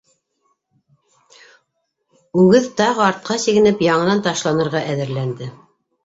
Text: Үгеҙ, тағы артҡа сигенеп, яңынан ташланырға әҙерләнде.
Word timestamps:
Үгеҙ, 2.43 2.65
тағы 2.81 3.03
артҡа 3.07 3.37
сигенеп, 3.43 3.83
яңынан 3.89 4.23
ташланырға 4.29 4.81
әҙерләнде. 4.95 5.51